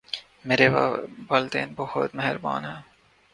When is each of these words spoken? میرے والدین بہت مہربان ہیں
میرے 0.45 0.67
والدین 1.29 1.73
بہت 1.75 2.15
مہربان 2.15 2.65
ہیں 2.65 2.81